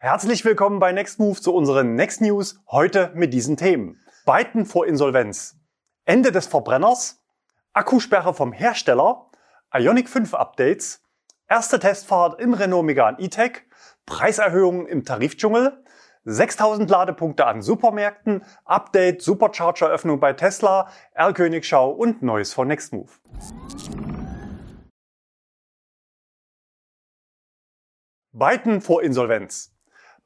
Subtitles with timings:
[0.00, 4.00] Herzlich willkommen bei Nextmove zu unseren Next News, heute mit diesen Themen.
[4.24, 5.58] Byton vor Insolvenz,
[6.04, 7.20] Ende des Verbrenners,
[7.72, 9.28] Akkusperre vom Hersteller,
[9.74, 11.02] Ionic 5 Updates,
[11.48, 13.62] erste Testfahrt im Renault Megane E-Tech,
[14.06, 15.82] Preiserhöhungen im Tarifdschungel,
[16.22, 23.18] 6000 Ladepunkte an Supermärkten, Update, Supercharger-Öffnung bei Tesla, R-Königschau und Neues von Nextmove.
[28.30, 29.74] Byton vor Insolvenz.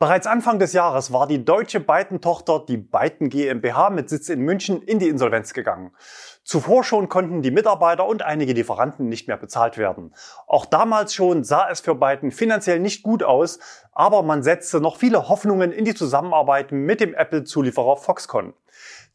[0.02, 4.82] Bereits Anfang des Jahres war die deutsche Byton-Tochter, die Byton GmbH mit Sitz in München,
[4.82, 5.92] in die Insolvenz gegangen.
[6.42, 10.12] Zuvor schon konnten die Mitarbeiter und einige Lieferanten nicht mehr bezahlt werden.
[10.48, 13.60] Auch damals schon sah es für Byton finanziell nicht gut aus,
[13.92, 18.54] aber man setzte noch viele Hoffnungen in die Zusammenarbeit mit dem Apple-Zulieferer Foxconn.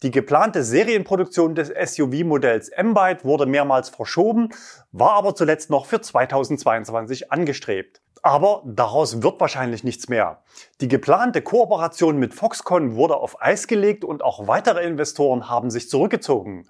[0.04, 4.52] Die geplante Serienproduktion des SUV-Modells M-Byte wurde mehrmals verschoben,
[4.94, 8.00] war aber zuletzt noch für 2022 angestrebt.
[8.28, 10.44] Aber daraus wird wahrscheinlich nichts mehr.
[10.82, 15.90] Die geplante Kooperation mit Foxconn wurde auf Eis gelegt und auch weitere Investoren haben sich
[15.90, 16.68] zurückgezogen.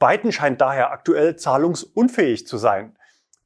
[0.00, 2.96] Byton scheint daher aktuell zahlungsunfähig zu sein.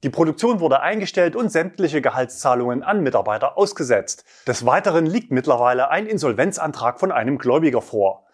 [0.02, 4.24] Die Produktion wurde eingestellt und sämtliche Gehaltszahlungen an Mitarbeiter ausgesetzt.
[4.46, 8.24] Des Weiteren liegt mittlerweile ein Insolvenzantrag von einem Gläubiger vor.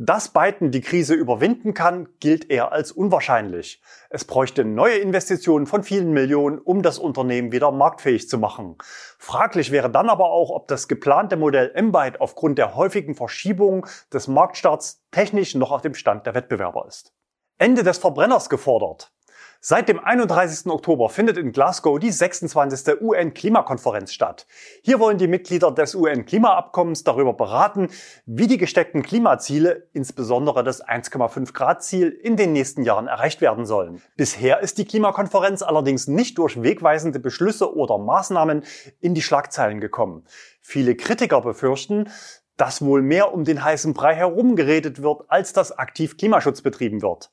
[0.00, 3.82] Dass Biden die Krise überwinden kann, gilt eher als unwahrscheinlich.
[4.10, 8.76] Es bräuchte neue Investitionen von vielen Millionen, um das Unternehmen wieder marktfähig zu machen.
[9.18, 14.28] Fraglich wäre dann aber auch, ob das geplante Modell M-Byte aufgrund der häufigen Verschiebungen des
[14.28, 17.12] Marktstarts technisch noch auf dem Stand der Wettbewerber ist.
[17.58, 19.12] Ende des Verbrenners gefordert.
[19.60, 20.70] Seit dem 31.
[20.70, 23.00] Oktober findet in Glasgow die 26.
[23.00, 24.46] UN-Klimakonferenz statt.
[24.82, 27.88] Hier wollen die Mitglieder des UN-Klimaabkommens darüber beraten,
[28.24, 33.66] wie die gesteckten Klimaziele, insbesondere das 1,5 Grad Ziel, in den nächsten Jahren erreicht werden
[33.66, 34.00] sollen.
[34.16, 38.62] Bisher ist die Klimakonferenz allerdings nicht durch wegweisende Beschlüsse oder Maßnahmen
[39.00, 40.24] in die Schlagzeilen gekommen.
[40.60, 42.08] Viele Kritiker befürchten,
[42.56, 47.02] dass wohl mehr um den heißen Brei herum geredet wird, als dass aktiv Klimaschutz betrieben
[47.02, 47.30] wird.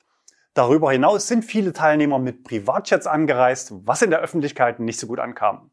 [0.56, 5.20] Darüber hinaus sind viele Teilnehmer mit Privatjets angereist, was in der Öffentlichkeit nicht so gut
[5.20, 5.70] ankam.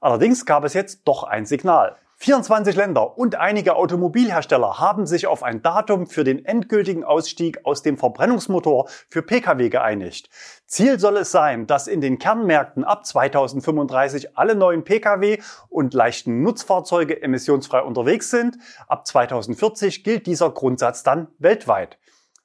[0.00, 1.96] Allerdings gab es jetzt doch ein Signal.
[2.18, 7.82] 24 Länder und einige Automobilhersteller haben sich auf ein Datum für den endgültigen Ausstieg aus
[7.82, 10.30] dem Verbrennungsmotor für Pkw geeinigt.
[10.64, 16.42] Ziel soll es sein, dass in den Kernmärkten ab 2035 alle neuen Pkw und leichten
[16.42, 18.58] Nutzfahrzeuge emissionsfrei unterwegs sind.
[18.86, 21.98] Ab 2040 gilt dieser Grundsatz dann weltweit.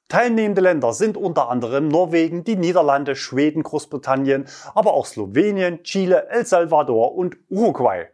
[0.08, 6.46] Teilnehmende Länder sind unter anderem Norwegen, die Niederlande, Schweden, Großbritannien, aber auch Slowenien, Chile, El
[6.46, 8.06] Salvador und Uruguay.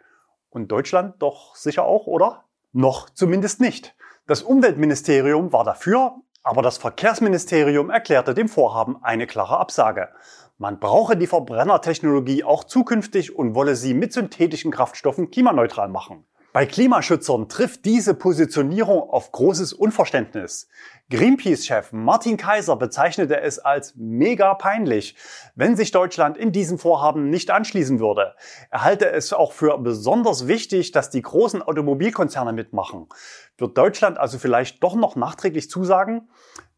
[0.48, 2.44] Und Deutschland doch sicher auch, oder?
[2.72, 3.94] Noch zumindest nicht.
[4.26, 10.08] Das Umweltministerium war dafür, aber das Verkehrsministerium erklärte dem Vorhaben eine klare Absage.
[10.56, 16.24] Man brauche die Verbrennertechnologie auch zukünftig und wolle sie mit synthetischen Kraftstoffen klimaneutral machen.
[16.52, 20.68] Bei Klimaschützern trifft diese Positionierung auf großes Unverständnis.
[21.08, 25.16] Greenpeace-Chef Martin Kaiser bezeichnete es als mega peinlich,
[25.54, 28.34] wenn sich Deutschland in diesem Vorhaben nicht anschließen würde.
[28.70, 33.08] Er halte es auch für besonders wichtig, dass die großen Automobilkonzerne mitmachen.
[33.56, 36.28] Wird Deutschland also vielleicht doch noch nachträglich zusagen?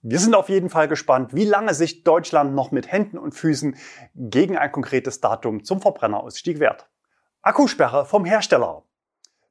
[0.02, 3.76] Wir sind auf jeden Fall gespannt, wie lange sich Deutschland noch mit Händen und Füßen
[4.14, 6.88] gegen ein konkretes Datum zum Verbrennerausstieg wehrt.
[7.42, 8.84] Akkusperre vom Hersteller.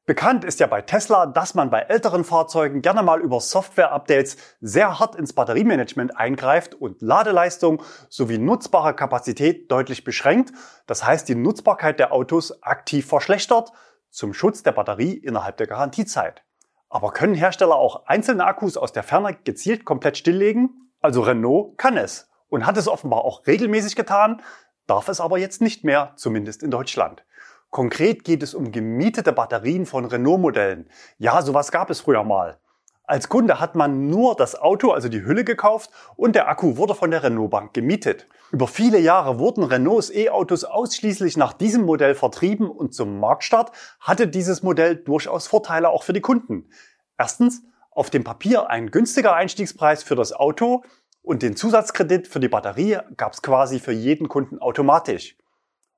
[0.05, 4.99] Bekannt ist ja bei Tesla, dass man bei älteren Fahrzeugen gerne mal über Software-Updates sehr
[4.99, 10.51] hart ins Batteriemanagement eingreift und Ladeleistung sowie nutzbare Kapazität deutlich beschränkt.
[10.87, 13.71] Das heißt, die Nutzbarkeit der Autos aktiv verschlechtert
[14.09, 16.43] zum Schutz der Batterie innerhalb der Garantiezeit.
[16.89, 20.91] Aber können Hersteller auch einzelne Akkus aus der Ferne gezielt komplett stilllegen?
[20.99, 24.41] Also Renault kann es und hat es offenbar auch regelmäßig getan,
[24.85, 27.23] darf es aber jetzt nicht mehr, zumindest in Deutschland.
[27.73, 30.87] Konkret geht es um gemietete Batterien von Renault-Modellen.
[31.17, 32.59] Ja, sowas gab es früher mal.
[33.03, 36.93] Als Kunde hat man nur das Auto, also die Hülle gekauft und der Akku wurde
[36.93, 38.27] von der Renault Bank gemietet.
[38.51, 44.27] Über viele Jahre wurden Renaults E-Autos ausschließlich nach diesem Modell vertrieben und zum Marktstart hatte
[44.27, 46.69] dieses Modell durchaus Vorteile auch für die Kunden.
[47.17, 50.83] Erstens, auf dem Papier ein günstiger Einstiegspreis für das Auto
[51.23, 55.37] und den Zusatzkredit für die Batterie gab es quasi für jeden Kunden automatisch.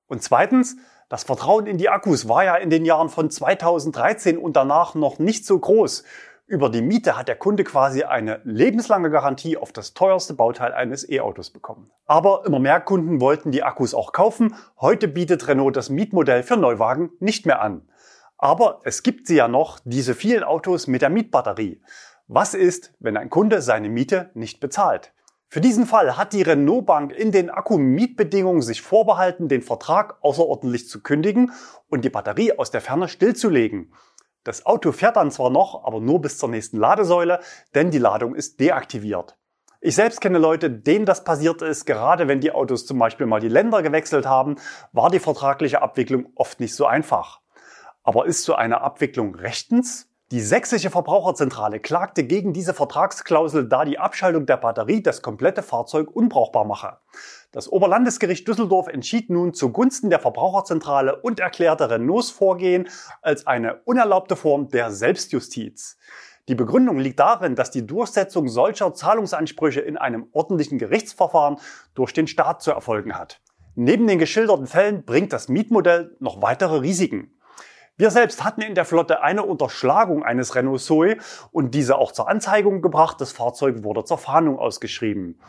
[0.08, 0.78] Und zweitens,
[1.10, 5.20] das Vertrauen in die Akkus war ja in den Jahren von 2013 und danach noch
[5.20, 6.04] nicht so groß.
[6.48, 11.10] Über die Miete hat der Kunde quasi eine lebenslange Garantie auf das teuerste Bauteil eines
[11.10, 11.90] E-Autos bekommen.
[12.06, 14.56] Aber immer mehr Kunden wollten die Akkus auch kaufen.
[14.80, 17.90] Heute bietet Renault das Mietmodell für Neuwagen nicht mehr an.
[18.38, 21.82] Aber es gibt sie ja noch, diese vielen Autos mit der Mietbatterie.
[22.28, 25.15] Was ist, wenn ein Kunde seine Miete nicht bezahlt?
[25.48, 30.90] Für diesen Fall hat die Renault Bank in den Akku-Mietbedingungen sich vorbehalten, den Vertrag außerordentlich
[30.90, 31.52] zu kündigen
[31.88, 33.94] und die Batterie aus der Ferne stillzulegen.
[34.44, 37.40] Das Auto fährt dann zwar noch, aber nur bis zur nächsten Ladesäule,
[37.74, 39.38] denn die Ladung ist deaktiviert.
[39.82, 41.86] Ich selbst kenne Leute, denen das passiert ist.
[41.86, 44.56] Gerade wenn die Autos zum Beispiel mal die Länder gewechselt haben,
[44.92, 47.42] war die vertragliche Abwicklung oft nicht so einfach.
[48.04, 50.10] Aber ist so eine Abwicklung rechtens?
[50.32, 56.10] Die sächsische Verbraucherzentrale klagte gegen diese Vertragsklausel, da die Abschaltung der Batterie das komplette Fahrzeug
[56.10, 56.98] unbrauchbar mache.
[57.52, 62.90] Das Oberlandesgericht Düsseldorf entschied nun zugunsten der Verbraucherzentrale und erklärte Renaults Vorgehen
[63.22, 65.98] als eine unerlaubte Form der Selbstjustiz.
[66.48, 71.60] Die Begründung liegt darin, dass die Durchsetzung solcher Zahlungsansprüche in einem ordentlichen Gerichtsverfahren
[71.94, 73.42] durch den Staat zu erfolgen hat.
[73.76, 77.35] Neben den geschilderten Fällen bringt das Mietmodell noch weitere Risiken.
[77.98, 81.16] Wir selbst hatten in der Flotte eine Unterschlagung eines Renault Zoe
[81.52, 83.22] und diese auch zur Anzeigung gebracht.
[83.22, 85.40] Das Fahrzeug wurde zur Fahndung ausgeschrieben.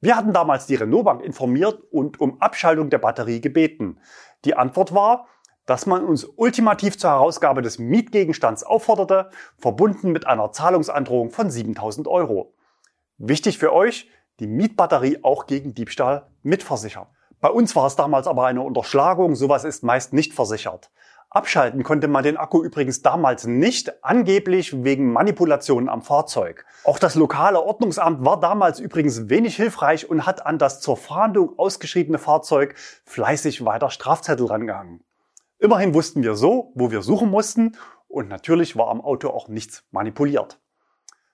[0.00, 4.00] Wir hatten damals die Renault Bank informiert und um Abschaltung der Batterie gebeten.
[4.44, 5.28] Die Antwort war,
[5.64, 12.08] dass man uns ultimativ zur Herausgabe des Mietgegenstands aufforderte, verbunden mit einer Zahlungsandrohung von 7000
[12.08, 12.52] Euro.
[13.18, 14.10] Wichtig für euch,
[14.40, 17.06] die Mietbatterie auch gegen Diebstahl mitversichern.
[17.40, 20.90] Bei uns war es damals aber eine Unterschlagung, sowas ist meist nicht versichert.
[21.34, 26.66] Abschalten konnte man den Akku übrigens damals nicht, angeblich wegen Manipulationen am Fahrzeug.
[26.84, 31.58] Auch das lokale Ordnungsamt war damals übrigens wenig hilfreich und hat an das zur Fahndung
[31.58, 32.74] ausgeschriebene Fahrzeug
[33.06, 35.04] fleißig weiter Strafzettel rangehangen.
[35.58, 37.78] Immerhin wussten wir so, wo wir suchen mussten
[38.08, 40.60] und natürlich war am Auto auch nichts manipuliert.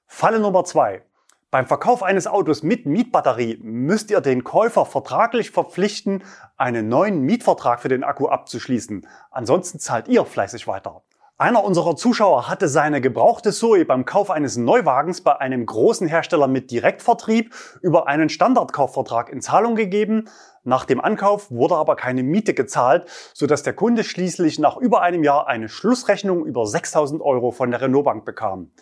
[0.07, 1.03] Falle Nummer zwei:
[1.51, 6.23] beim Verkauf eines Autos mit Mietbatterie müsst ihr den Käufer vertraglich verpflichten,
[6.59, 9.07] einen neuen Mietvertrag für den Akku abzuschließen.
[9.31, 11.03] Ansonsten zahlt ihr fleißig weiter.
[11.41, 16.49] Einer unserer Zuschauer hatte seine gebrauchte Zoe beim Kauf eines Neuwagens bei einem großen Hersteller
[16.49, 20.29] mit Direktvertrieb über einen Standardkaufvertrag in Zahlung gegeben.
[20.65, 25.23] Nach dem Ankauf wurde aber keine Miete gezahlt, sodass der Kunde schließlich nach über einem
[25.23, 28.73] Jahr eine Schlussrechnung über 6000 Euro von der Renault Bank bekam.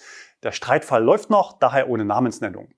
[0.46, 2.68] Der Streitfall läuft noch, daher ohne Namensnennung.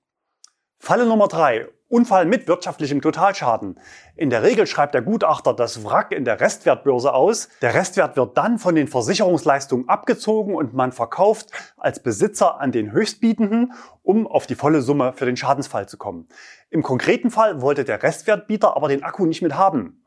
[0.79, 3.79] Falle Nummer drei: Unfall mit wirtschaftlichem Totalschaden.
[4.15, 7.47] In der Regel schreibt der Gutachter das Wrack in der Restwertbörse aus.
[7.61, 12.91] Der Restwert wird dann von den Versicherungsleistungen abgezogen und man verkauft als Besitzer an den
[12.91, 16.27] Höchstbietenden, um auf die volle Summe für den Schadensfall zu kommen.
[16.71, 20.03] Im konkreten Fall wollte der Restwertbieter aber den Akku nicht mit haben.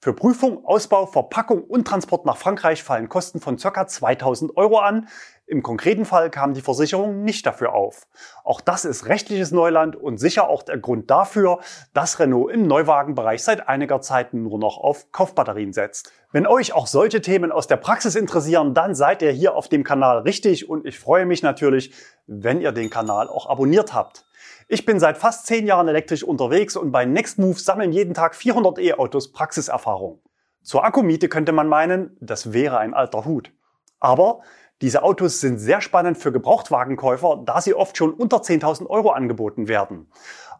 [0.00, 3.86] Für Prüfung, Ausbau, Verpackung und Transport nach Frankreich fallen Kosten von ca.
[3.86, 5.08] 2000 Euro an.
[5.46, 8.06] Im konkreten Fall kam die Versicherung nicht dafür auf.
[8.44, 11.60] Auch das ist rechtliches Neuland und sicher auch der Grund dafür,
[11.94, 16.12] dass Renault im Neuwagenbereich seit einiger Zeit nur noch auf Kaufbatterien setzt.
[16.30, 19.82] Wenn euch auch solche Themen aus der Praxis interessieren, dann seid ihr hier auf dem
[19.82, 21.94] Kanal richtig und ich freue mich natürlich,
[22.26, 24.25] wenn ihr den Kanal auch abonniert habt.
[24.68, 28.80] Ich bin seit fast zehn Jahren elektrisch unterwegs und bei Nextmove sammeln jeden Tag 400
[28.80, 30.18] E-Autos Praxiserfahrung.
[30.62, 33.52] Zur Akkumiete könnte man meinen, das wäre ein alter Hut.
[34.00, 34.40] Aber
[34.82, 39.68] diese Autos sind sehr spannend für Gebrauchtwagenkäufer, da sie oft schon unter 10.000 Euro angeboten
[39.68, 40.10] werden.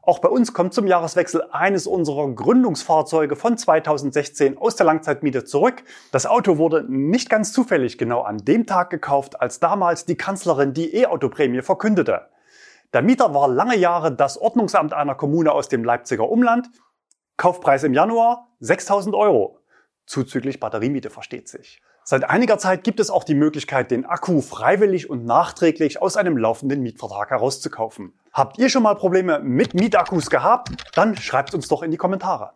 [0.03, 5.83] Auch bei uns kommt zum Jahreswechsel eines unserer Gründungsfahrzeuge von 2016 aus der Langzeitmiete zurück.
[6.13, 10.75] Das Auto wurde nicht ganz zufällig genau an dem Tag gekauft, als damals die Kanzlerin
[10.75, 12.29] die E-Auto-Prämie verkündete.
[12.93, 16.69] Der Mieter war lange Jahre das Ordnungsamt einer Kommune aus dem Leipziger Umland.
[17.37, 19.61] Kaufpreis im Januar 6000 Euro.
[20.07, 21.83] Zuzüglich Batteriemiete versteht sich.
[22.05, 26.37] Seit einiger Zeit gibt es auch die Möglichkeit, den Akku freiwillig und nachträglich aus einem
[26.37, 28.17] laufenden Mietvertrag herauszukaufen.
[28.33, 30.71] Habt ihr schon mal Probleme mit Mietakkus gehabt?
[30.95, 32.53] Dann schreibt uns doch in die Kommentare.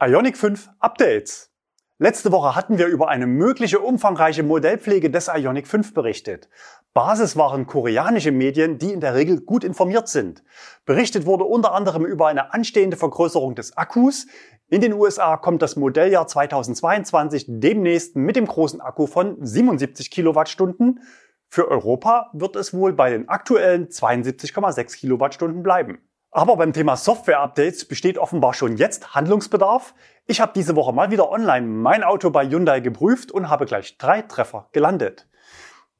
[0.00, 1.50] Ionic 5 Updates.
[1.98, 6.48] Letzte Woche hatten wir über eine mögliche umfangreiche Modellpflege des Ionic 5 berichtet.
[6.94, 10.44] Basis waren koreanische Medien, die in der Regel gut informiert sind.
[10.86, 14.28] Berichtet wurde unter anderem über eine anstehende Vergrößerung des Akkus.
[14.68, 21.00] In den USA kommt das Modelljahr 2022 demnächst mit dem großen Akku von 77 Kilowattstunden.
[21.48, 25.98] Für Europa wird es wohl bei den aktuellen 72,6 Kilowattstunden bleiben.
[26.30, 29.94] Aber beim Thema Software-Updates besteht offenbar schon jetzt Handlungsbedarf.
[30.26, 33.98] Ich habe diese Woche mal wieder online mein Auto bei Hyundai geprüft und habe gleich
[33.98, 35.26] drei Treffer gelandet.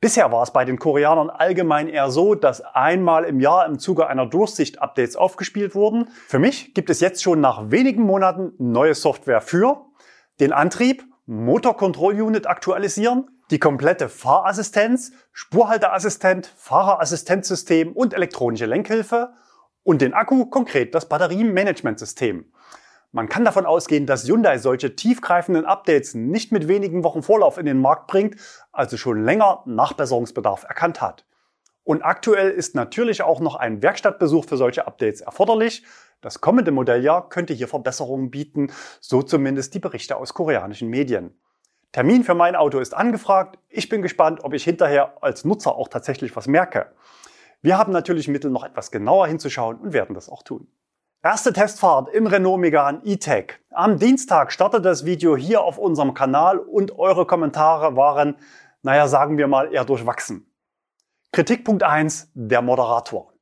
[0.05, 4.07] Bisher war es bei den Koreanern allgemein eher so, dass einmal im Jahr im Zuge
[4.07, 6.11] einer Durchsicht Updates aufgespielt wurden.
[6.29, 9.87] Für mich gibt es jetzt schon nach wenigen Monaten neue Software für
[10.41, 19.31] den Antrieb, Motor Control Unit aktualisieren, die komplette Fahrassistenz, Spurhalteassistent, Fahrerassistenzsystem und elektronische Lenkhilfe
[19.85, 22.45] und den Akku, konkret das Batteriemanagementsystem.
[23.15, 27.65] Man kann davon ausgehen, dass Hyundai solche tiefgreifenden Updates nicht mit wenigen Wochen Vorlauf in
[27.65, 28.35] den Markt bringt,
[28.73, 31.25] also schon länger Nachbesserungsbedarf erkannt hat.
[31.85, 35.85] Und aktuell ist natürlich auch noch ein Werkstattbesuch für solche Updates erforderlich.
[36.23, 41.39] Das kommende Modelljahr könnte hier Verbesserungen bieten, so zumindest die Berichte aus koreanischen Medien.
[41.93, 43.61] Termin für mein Auto ist angefragt.
[43.69, 46.91] Ich bin gespannt, ob ich hinterher als Nutzer auch tatsächlich was merke.
[47.63, 50.67] Wir haben natürlich Mittel, noch etwas genauer hinzuschauen und werden das auch tun.
[51.25, 53.55] Erste Testfahrt im Renault Megane E-Tech.
[53.71, 58.37] Am Dienstag startete das Video hier auf unserem Kanal und eure Kommentare waren,
[58.83, 60.47] naja, sagen wir mal, eher durchwachsen.
[61.33, 63.33] Kritikpunkt 1, der Moderator.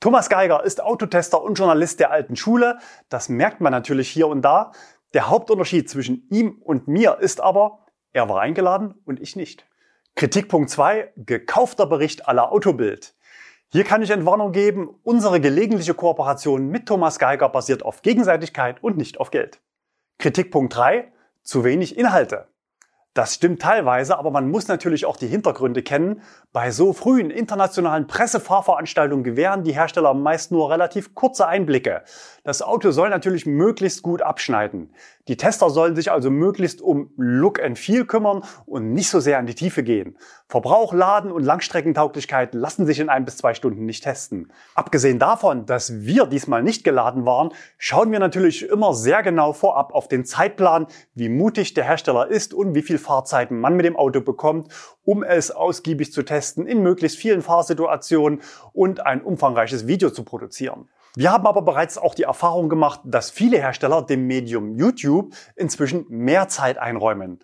[0.00, 2.78] Thomas Geiger ist Autotester und Journalist der alten Schule.
[3.10, 4.72] Das merkt man natürlich hier und da.
[5.12, 7.80] Der Hauptunterschied zwischen ihm und mir ist aber,
[8.14, 9.66] er war eingeladen und ich nicht.
[10.14, 13.14] Kritikpunkt 2, gekaufter Bericht aller Autobild.
[13.74, 18.98] Hier kann ich Entwarnung geben, unsere gelegentliche Kooperation mit Thomas Geiger basiert auf Gegenseitigkeit und
[18.98, 19.62] nicht auf Geld.
[20.18, 21.10] Kritikpunkt 3,
[21.42, 22.48] zu wenig Inhalte.
[23.14, 26.22] Das stimmt teilweise, aber man muss natürlich auch die Hintergründe kennen.
[26.54, 32.04] Bei so frühen internationalen Pressefahrveranstaltungen gewähren die Hersteller meist nur relativ kurze Einblicke.
[32.42, 34.94] Das Auto soll natürlich möglichst gut abschneiden.
[35.28, 39.38] Die Tester sollen sich also möglichst um Look and Feel kümmern und nicht so sehr
[39.38, 40.16] an die Tiefe gehen.
[40.48, 44.50] Verbrauch, Laden und Langstreckentauglichkeit lassen sich in ein bis zwei Stunden nicht testen.
[44.74, 49.94] Abgesehen davon, dass wir diesmal nicht geladen waren, schauen wir natürlich immer sehr genau vorab
[49.94, 53.96] auf den Zeitplan, wie mutig der Hersteller ist und wie viel Fahrzeiten man mit dem
[53.96, 54.72] Auto bekommt,
[55.04, 58.40] um es ausgiebig zu testen in möglichst vielen Fahrsituationen
[58.72, 60.88] und ein umfangreiches Video zu produzieren.
[61.14, 66.06] Wir haben aber bereits auch die Erfahrung gemacht, dass viele Hersteller dem Medium YouTube inzwischen
[66.08, 67.40] mehr Zeit einräumen.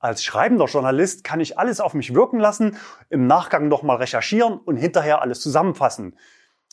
[0.00, 2.76] Als schreibender Journalist kann ich alles auf mich wirken lassen,
[3.08, 6.16] im Nachgang nochmal recherchieren und hinterher alles zusammenfassen.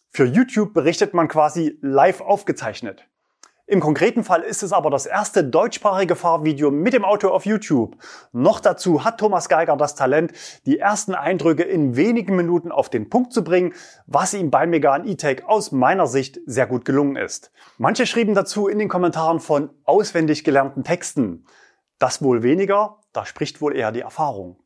[0.09, 3.08] Für YouTube berichtet man quasi live aufgezeichnet.
[3.69, 7.97] Im konkreten Fall ist es aber das erste deutschsprachige Fahrvideo mit dem Auto auf YouTube.
[8.31, 10.33] Noch dazu hat Thomas Geiger das Talent,
[10.65, 13.75] die ersten Eindrücke in wenigen Minuten auf den Punkt zu bringen,
[14.07, 17.51] was ihm beim Megane E-Tech aus meiner Sicht sehr gut gelungen ist.
[17.77, 21.45] Manche schrieben dazu in den Kommentaren von auswendig gelernten Texten.
[21.99, 24.63] Das wohl weniger, da spricht wohl eher die Erfahrung.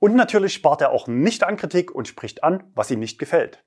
[0.00, 3.62] Und natürlich spart er auch nicht an Kritik und spricht an, was ihm nicht gefällt.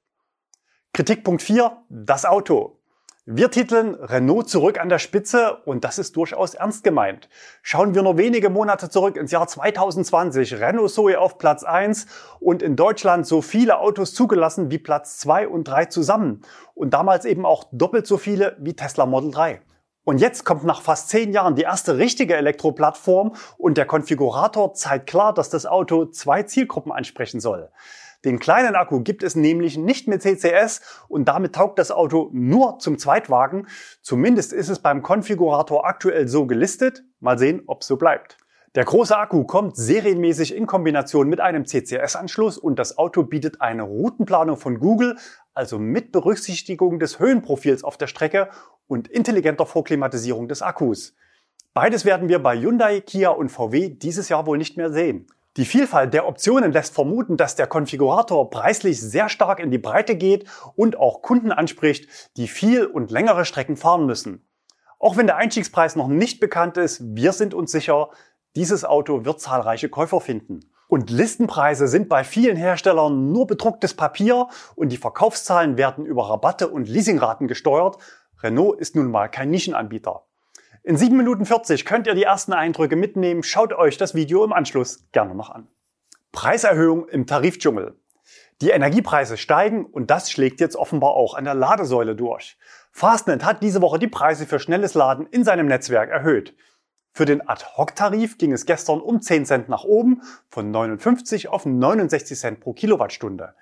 [0.92, 2.83] Kritikpunkt 4, das Auto.
[3.26, 7.30] Wir titeln Renault zurück an der Spitze und das ist durchaus ernst gemeint.
[7.62, 12.06] Schauen wir nur wenige Monate zurück ins Jahr 2020, Renault Zoe auf Platz 1
[12.42, 16.42] und in Deutschland so viele Autos zugelassen wie Platz 2 und 3 zusammen
[16.74, 19.62] und damals eben auch doppelt so viele wie Tesla Model 3.
[20.04, 25.08] Und jetzt kommt nach fast zehn Jahren die erste richtige Elektroplattform und der Konfigurator zeigt
[25.08, 27.70] klar, dass das Auto zwei Zielgruppen ansprechen soll.
[28.26, 32.80] Den kleinen Akku gibt es nämlich nicht mit CCS und damit taugt das Auto nur
[32.80, 33.68] zum Zweitwagen.
[34.02, 37.04] Zumindest ist es beim Konfigurator aktuell so gelistet.
[37.20, 38.38] Mal sehen, ob es so bleibt.
[38.76, 43.84] Der große Akku kommt serienmäßig in Kombination mit einem CCS-Anschluss und das Auto bietet eine
[43.84, 45.16] Routenplanung von Google,
[45.54, 48.50] also mit Berücksichtigung des Höhenprofils auf der Strecke
[48.88, 51.16] und intelligenter Vorklimatisierung des Akkus.
[51.76, 55.28] Beides werden wir bei Hyundai, Kia und VW dieses Jahr wohl nicht mehr sehen.
[55.56, 60.16] Die Vielfalt der Optionen lässt vermuten, dass der Konfigurator preislich sehr stark in die Breite
[60.16, 64.48] geht und auch Kunden anspricht, die viel und längere Strecken fahren müssen.
[64.98, 68.10] Auch wenn der Einstiegspreis noch nicht bekannt ist, wir sind uns sicher,
[68.56, 70.62] dieses Auto wird zahlreiche Käufer finden.
[70.88, 76.68] Und Listenpreise sind bei vielen Herstellern nur bedrucktes Papier und die Verkaufszahlen werden über Rabatte
[76.68, 77.98] und Leasingraten gesteuert.
[78.42, 80.26] Renault ist nun mal kein Nischenanbieter.
[80.86, 83.42] In 7 Minuten 40 könnt ihr die ersten Eindrücke mitnehmen.
[83.42, 85.70] Schaut euch das Video im Anschluss gerne noch an.
[86.34, 87.96] Preiserhöhung im Tarifdschungel.
[88.60, 92.58] Die Energiepreise steigen und das schlägt jetzt offenbar auch an der Ladesäule durch.
[92.92, 96.54] Fastnet hat diese Woche die Preise für schnelles Laden in seinem Netzwerk erhöht.
[97.14, 102.38] Für den Ad-Hoc-Tarif ging es gestern um 10 Cent nach oben, von 59 auf 69
[102.38, 103.56] Cent pro Kilowattstunde.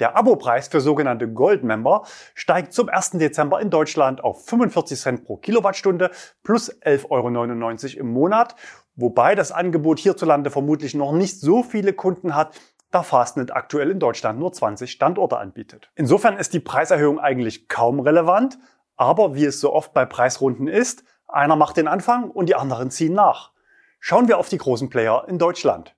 [0.00, 2.04] Der Abopreis für sogenannte Gold-Member
[2.34, 3.10] steigt zum 1.
[3.12, 6.10] Dezember in Deutschland auf 45 Cent pro Kilowattstunde
[6.42, 8.56] plus 11,99 Euro im Monat,
[8.96, 12.58] wobei das Angebot hierzulande vermutlich noch nicht so viele Kunden hat,
[12.90, 15.90] da Fastnet aktuell in Deutschland nur 20 Standorte anbietet.
[15.94, 18.58] Insofern ist die Preiserhöhung eigentlich kaum relevant,
[18.96, 22.90] aber wie es so oft bei Preisrunden ist, einer macht den Anfang und die anderen
[22.90, 23.52] ziehen nach.
[24.00, 25.94] Schauen wir auf die großen Player in Deutschland.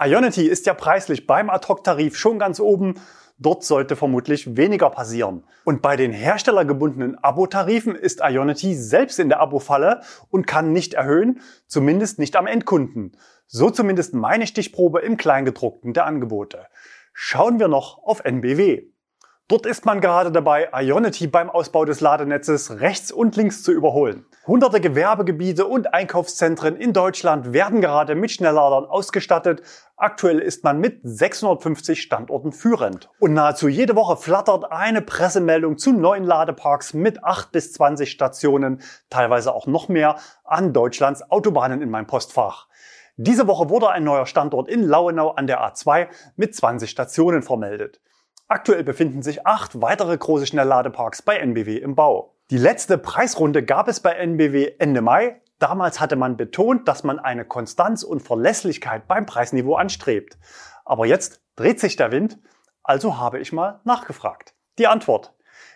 [0.00, 2.94] Ionity ist ja preislich beim Ad-Hoc-Tarif schon ganz oben,
[3.40, 5.44] Dort sollte vermutlich weniger passieren.
[5.64, 11.40] Und bei den herstellergebundenen Abo-Tarifen ist Ionity selbst in der Abo-Falle und kann nicht erhöhen,
[11.68, 13.16] zumindest nicht am Endkunden.
[13.46, 16.66] So zumindest meine Stichprobe im Kleingedruckten der Angebote.
[17.12, 18.88] Schauen wir noch auf NBW.
[19.46, 24.26] Dort ist man gerade dabei, Ionity beim Ausbau des Ladenetzes rechts und links zu überholen.
[24.48, 29.60] Hunderte Gewerbegebiete und Einkaufszentren in Deutschland werden gerade mit Schnellladern ausgestattet.
[29.94, 33.10] Aktuell ist man mit 650 Standorten führend.
[33.20, 38.80] Und nahezu jede Woche flattert eine Pressemeldung zu neuen Ladeparks mit 8 bis 20 Stationen,
[39.10, 42.68] teilweise auch noch mehr, an Deutschlands Autobahnen in mein Postfach.
[43.18, 48.00] Diese Woche wurde ein neuer Standort in Lauenau an der A2 mit 20 Stationen vermeldet.
[48.46, 52.37] Aktuell befinden sich acht weitere große Schnellladeparks bei NBW im Bau.
[52.50, 55.42] Die letzte Preisrunde gab es bei NBW Ende Mai.
[55.58, 60.38] Damals hatte man betont, dass man eine Konstanz und Verlässlichkeit beim Preisniveau anstrebt.
[60.86, 62.38] Aber jetzt dreht sich der Wind,
[62.82, 64.54] also habe ich mal nachgefragt.
[64.78, 65.34] Die Antwort.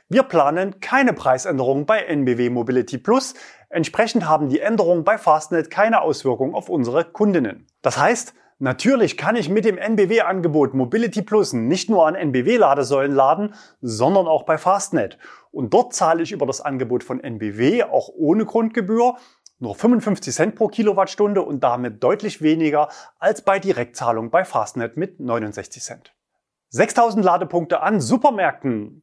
[0.09, 3.35] Wir planen keine Preisänderung bei NBW Mobility Plus.
[3.69, 7.67] Entsprechend haben die Änderungen bei Fastnet keine Auswirkung auf unsere Kundinnen.
[7.83, 13.55] Das heißt, Natürlich kann ich mit dem NBW-Angebot Mobility Plus nicht nur an NBW-Ladesäulen laden,
[13.81, 15.19] sondern auch bei Fastnet.
[15.51, 19.17] Und dort zahle ich über das Angebot von NBW auch ohne Grundgebühr
[19.59, 22.89] nur 55 Cent pro Kilowattstunde und damit deutlich weniger
[23.19, 26.15] als bei Direktzahlung bei Fastnet mit 69 Cent.
[26.69, 29.03] 6000 Ladepunkte an Supermärkten.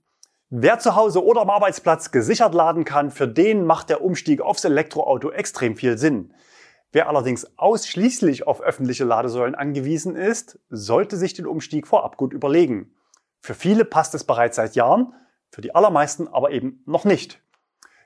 [0.49, 4.63] Wer zu Hause oder am Arbeitsplatz gesichert laden kann, für den macht der Umstieg aufs
[4.63, 6.33] Elektroauto extrem viel Sinn.
[6.91, 12.95] Wer allerdings ausschließlich auf öffentliche Ladesäulen angewiesen ist, sollte sich den Umstieg vorab gut überlegen.
[13.41, 15.13] Für viele passt es bereits seit Jahren,
[15.51, 17.41] für die allermeisten aber eben noch nicht.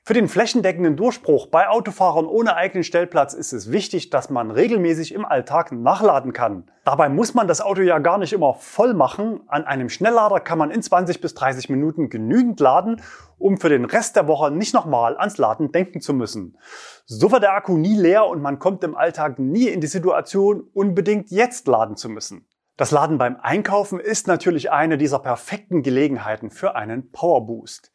[0.05, 5.13] Für den flächendeckenden Durchbruch bei Autofahrern ohne eigenen Stellplatz ist es wichtig, dass man regelmäßig
[5.13, 6.69] im Alltag nachladen kann.
[6.83, 9.39] Dabei muss man das Auto ja gar nicht immer voll machen.
[9.47, 13.01] An einem Schnelllader kann man in 20 bis 30 Minuten genügend laden,
[13.37, 16.57] um für den Rest der Woche nicht nochmal ans Laden denken zu müssen.
[17.05, 20.63] So wird der Akku nie leer und man kommt im Alltag nie in die Situation,
[20.73, 22.45] unbedingt jetzt laden zu müssen.
[22.75, 27.93] Das Laden beim Einkaufen ist natürlich eine dieser perfekten Gelegenheiten für einen Powerboost.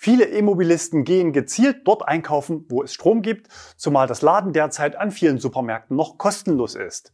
[0.00, 5.10] Viele E-Mobilisten gehen gezielt dort einkaufen, wo es Strom gibt, zumal das Laden derzeit an
[5.10, 7.12] vielen Supermärkten noch kostenlos ist.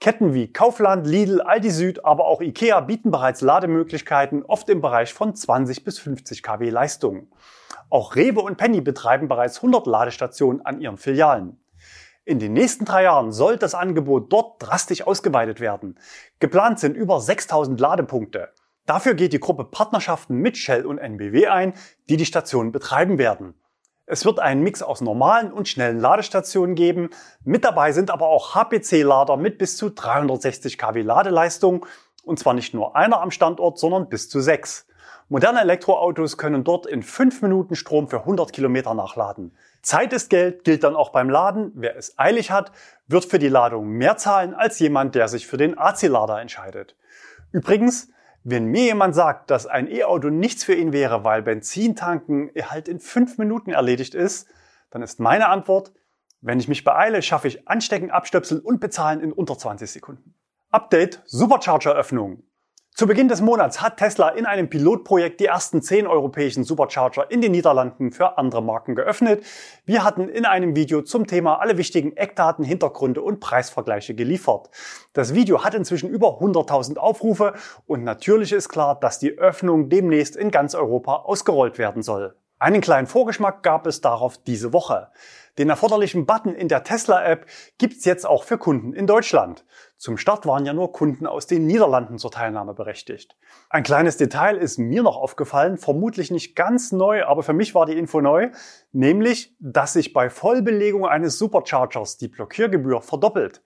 [0.00, 5.12] Ketten wie Kaufland, Lidl, Aldi Süd, aber auch Ikea bieten bereits Lademöglichkeiten, oft im Bereich
[5.12, 7.28] von 20 bis 50 kW Leistung.
[7.90, 11.60] Auch Rewe und Penny betreiben bereits 100 Ladestationen an ihren Filialen.
[12.24, 15.98] In den nächsten drei Jahren soll das Angebot dort drastisch ausgeweitet werden.
[16.40, 18.54] Geplant sind über 6000 Ladepunkte.
[18.86, 21.74] Dafür geht die Gruppe Partnerschaften mit Shell und NBW ein,
[22.08, 23.54] die die Stationen betreiben werden.
[24.06, 27.10] Es wird einen Mix aus normalen und schnellen Ladestationen geben.
[27.42, 31.86] Mit dabei sind aber auch HPC-Lader mit bis zu 360 kW Ladeleistung.
[32.22, 34.86] Und zwar nicht nur einer am Standort, sondern bis zu sechs.
[35.28, 39.56] Moderne Elektroautos können dort in fünf Minuten Strom für 100 Kilometer nachladen.
[39.82, 41.72] Zeit ist Geld gilt dann auch beim Laden.
[41.74, 42.70] Wer es eilig hat,
[43.08, 46.94] wird für die Ladung mehr zahlen als jemand, der sich für den AC-Lader entscheidet.
[47.50, 48.08] Übrigens,
[48.48, 53.00] wenn mir jemand sagt, dass ein E-Auto nichts für ihn wäre, weil Benzintanken halt in
[53.00, 54.48] fünf Minuten erledigt ist,
[54.90, 55.92] dann ist meine Antwort,
[56.42, 60.34] wenn ich mich beeile, schaffe ich Anstecken, Abstöpseln und Bezahlen in unter 20 Sekunden.
[60.70, 62.44] Update Supercharger-Öffnung.
[62.98, 67.42] Zu Beginn des Monats hat Tesla in einem Pilotprojekt die ersten 10 europäischen Supercharger in
[67.42, 69.44] den Niederlanden für andere Marken geöffnet.
[69.84, 74.70] Wir hatten in einem Video zum Thema alle wichtigen Eckdaten, Hintergründe und Preisvergleiche geliefert.
[75.12, 77.52] Das Video hat inzwischen über 100.000 Aufrufe
[77.86, 82.34] und natürlich ist klar, dass die Öffnung demnächst in ganz Europa ausgerollt werden soll.
[82.58, 85.08] Einen kleinen Vorgeschmack gab es darauf diese Woche.
[85.58, 87.44] Den erforderlichen Button in der Tesla-App
[87.76, 89.66] gibt's jetzt auch für Kunden in Deutschland.
[89.98, 93.34] Zum Start waren ja nur Kunden aus den Niederlanden zur Teilnahme berechtigt.
[93.70, 97.86] Ein kleines Detail ist mir noch aufgefallen, vermutlich nicht ganz neu, aber für mich war
[97.86, 98.50] die Info neu,
[98.92, 103.62] nämlich, dass sich bei Vollbelegung eines Superchargers die Blockiergebühr verdoppelt.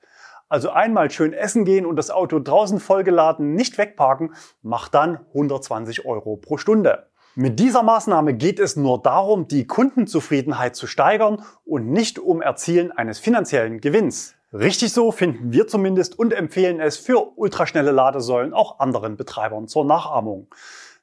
[0.49, 6.07] Also einmal schön essen gehen und das Auto draußen vollgeladen nicht wegparken, macht dann 120
[6.07, 7.11] Euro pro Stunde.
[7.37, 12.91] Mit dieser Maßnahme geht es nur darum, die Kundenzufriedenheit zu steigern und nicht um Erzielen
[12.93, 14.35] eines finanziellen Gewinns.
[14.53, 19.85] Richtig so finden wir zumindest und empfehlen es für ultraschnelle Ladesäulen auch anderen Betreibern zur
[19.85, 20.53] Nachahmung.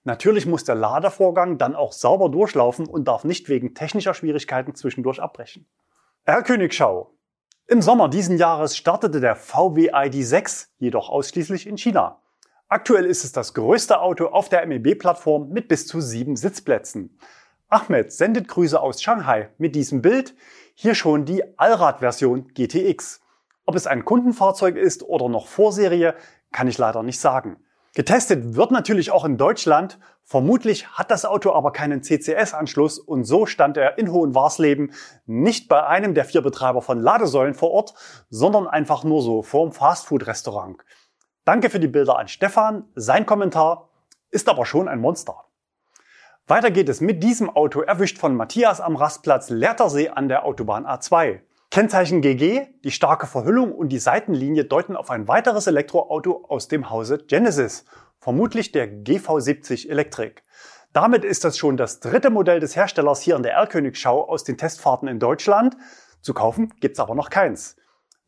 [0.03, 5.21] Natürlich muss der Ladevorgang dann auch sauber durchlaufen und darf nicht wegen technischer Schwierigkeiten zwischendurch
[5.21, 5.65] abbrechen.
[6.23, 7.13] Herr Königschau.
[7.67, 12.21] Im Sommer diesen Jahres startete der VW ID6 jedoch ausschließlich in China.
[12.67, 17.17] Aktuell ist es das größte Auto auf der MEB-Plattform mit bis zu sieben Sitzplätzen.
[17.69, 20.35] Ahmed sendet Grüße aus Shanghai mit diesem Bild.
[20.73, 23.21] Hier schon die Allrad-Version GTX.
[23.67, 26.15] Ob es ein Kundenfahrzeug ist oder noch Vorserie,
[26.53, 27.57] kann ich leider nicht sagen.
[27.95, 29.99] Getestet wird natürlich auch in Deutschland.
[30.23, 34.93] Vermutlich hat das Auto aber keinen CCS-Anschluss und so stand er in Hohenwarsleben
[35.25, 37.93] nicht bei einem der vier Betreiber von Ladesäulen vor Ort,
[38.29, 40.77] sondern einfach nur so vorm Fastfood-Restaurant.
[41.43, 42.85] Danke für die Bilder an Stefan.
[42.95, 43.89] Sein Kommentar
[44.31, 45.43] ist aber schon ein Monster.
[46.45, 50.85] Weiter geht es mit diesem Auto erwischt von Matthias am Rastplatz Lehrtersee an der Autobahn
[50.85, 51.41] A2.
[51.69, 56.89] Kennzeichen GG, die starke Verhüllung und die Seitenlinie deuten auf ein weiteres Elektroauto aus dem
[56.89, 57.85] Hause Genesis,
[58.19, 60.41] vermutlich der GV70 Electric.
[60.93, 64.57] Damit ist das schon das dritte Modell des Herstellers hier in der R-Königschau aus den
[64.57, 65.75] Testfahrten in Deutschland.
[66.21, 67.75] Zu kaufen gibt's aber noch keins.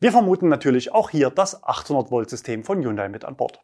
[0.00, 3.60] Wir vermuten natürlich auch hier das 800 Volt System von Hyundai mit an Bord.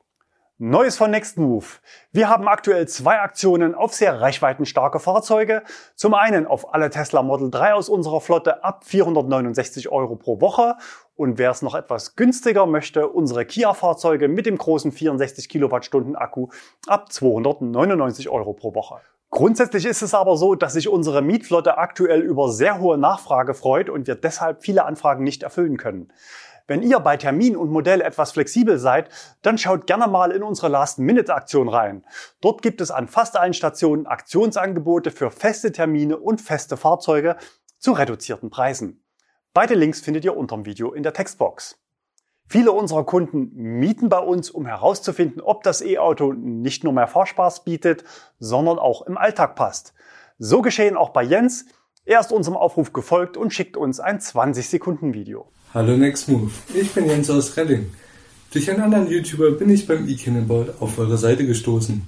[0.59, 1.83] Neues von Nextmove.
[2.12, 5.62] Wir haben aktuell zwei Aktionen auf sehr reichweitenstarke Fahrzeuge.
[5.97, 10.77] Zum einen auf alle Tesla Model 3 aus unserer Flotte ab 469 Euro pro Woche.
[11.14, 16.49] Und wer es noch etwas günstiger möchte, unsere Kia-Fahrzeuge mit dem großen 64 Kilowattstunden Akku
[16.87, 19.03] ab 299 Euro pro Woche.
[19.29, 23.90] Grundsätzlich ist es aber so, dass sich unsere Mietflotte aktuell über sehr hohe Nachfrage freut
[23.90, 26.11] und wir deshalb viele Anfragen nicht erfüllen können.
[26.69, 29.09] Wenn ihr bei Termin und Modell etwas flexibel seid,
[29.43, 32.05] dann schaut gerne mal in unsere Last-Minute-Aktion rein.
[32.41, 37.37] Dort gibt es an fast allen Stationen Aktionsangebote für feste Termine und feste Fahrzeuge
[37.79, 39.05] zu reduzierten Preisen.
[39.55, 41.79] Beide Links findet ihr unterm Video in der Textbox.
[42.49, 47.65] Viele unserer Kunden mieten bei uns, um herauszufinden, ob das E-Auto nicht nur mehr Fahrspaß
[47.65, 48.05] bietet,
[48.41, 49.95] sondern auch im Alltag passt.
[50.39, 51.67] So geschehen auch bei Jens.
[52.05, 55.51] Er ist unserem Aufruf gefolgt und schickt uns ein 20 Sekunden Video.
[55.77, 57.91] Hallo Nextmove, ich bin Jens aus Redding.
[58.51, 62.01] Durch einen anderen YouTuber bin ich beim e-Cannonball auf eure Seite gestoßen.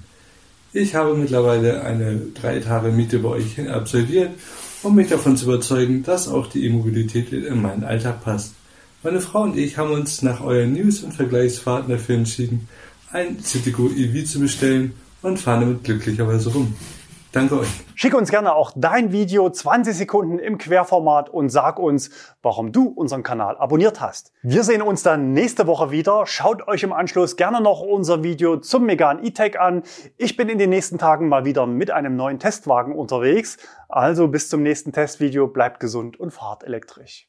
[0.72, 4.30] Ich habe mittlerweile eine drei Tage Miete bei euch absolviert,
[4.82, 8.54] um mich davon zu überzeugen, dass auch die E-Mobilität in meinen Alltag passt.
[9.02, 12.68] Meine Frau und ich haben uns nach euren News und Vergleichsfahrten dafür entschieden,
[13.12, 16.74] ein Citigo EV zu bestellen und fahren damit glücklicherweise rum.
[17.32, 17.68] Danke euch.
[17.94, 22.10] Schick uns gerne auch dein Video 20 Sekunden im Querformat und sag uns,
[22.40, 24.32] warum du unseren Kanal abonniert hast.
[24.42, 26.24] Wir sehen uns dann nächste Woche wieder.
[26.26, 29.82] Schaut euch im Anschluss gerne noch unser Video zum Megan E-Tech an.
[30.16, 33.58] Ich bin in den nächsten Tagen mal wieder mit einem neuen Testwagen unterwegs.
[33.90, 35.48] Also bis zum nächsten Testvideo.
[35.48, 37.27] Bleibt gesund und fahrt elektrisch.